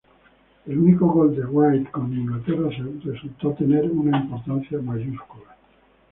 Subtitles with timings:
[0.65, 2.71] El único gol de Wright con Inglaterra
[3.05, 5.55] resultó tener una importancia mayúscula.